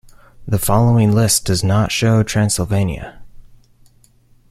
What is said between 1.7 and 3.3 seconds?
show Transylvania.